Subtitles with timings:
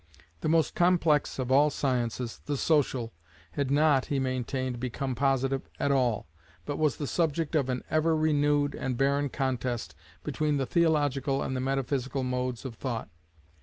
[0.39, 3.13] The most complex of all sciences, the Social,
[3.51, 6.25] had not, he maintained, become positive at all,
[6.65, 9.93] but was the subject of an ever renewed and barren contest
[10.23, 13.09] between the theological and the metaphysical modes of thought.